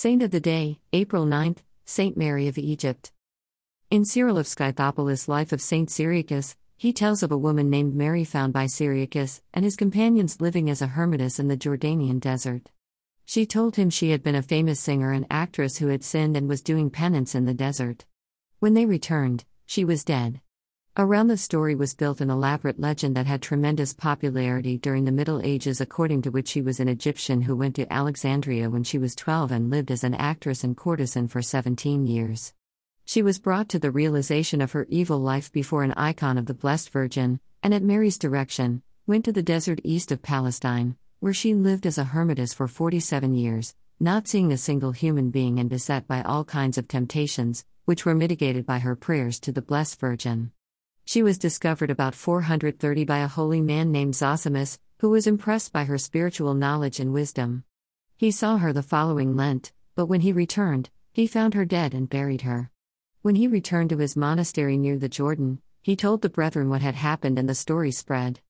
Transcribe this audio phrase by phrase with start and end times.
[0.00, 3.10] Saint of the Day, April 9th, Saint Mary of Egypt.
[3.90, 8.22] In Cyril of Scythopolis' Life of Saint Cyriacus, he tells of a woman named Mary
[8.22, 12.70] found by Cyriacus and his companions living as a hermitess in the Jordanian desert.
[13.24, 16.48] She told him she had been a famous singer and actress who had sinned and
[16.48, 18.04] was doing penance in the desert.
[18.60, 20.40] When they returned, she was dead.
[21.00, 25.40] Around the story was built an elaborate legend that had tremendous popularity during the Middle
[25.40, 29.14] Ages, according to which she was an Egyptian who went to Alexandria when she was
[29.14, 32.52] 12 and lived as an actress and courtesan for 17 years.
[33.04, 36.52] She was brought to the realization of her evil life before an icon of the
[36.52, 41.54] Blessed Virgin, and at Mary's direction, went to the desert east of Palestine, where she
[41.54, 46.08] lived as a hermitess for 47 years, not seeing a single human being and beset
[46.08, 50.50] by all kinds of temptations, which were mitigated by her prayers to the Blessed Virgin.
[51.08, 55.84] She was discovered about 430 by a holy man named Zosimus, who was impressed by
[55.84, 57.64] her spiritual knowledge and wisdom.
[58.18, 62.10] He saw her the following Lent, but when he returned, he found her dead and
[62.10, 62.70] buried her.
[63.22, 66.96] When he returned to his monastery near the Jordan, he told the brethren what had
[66.96, 68.40] happened and the story spread.